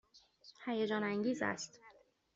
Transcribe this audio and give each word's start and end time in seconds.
هیجان 0.65 1.03
انگیز 1.03 1.41
است. 1.43 1.79